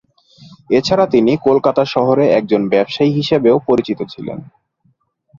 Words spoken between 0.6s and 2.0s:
এছাড়া তিনি কলকাতা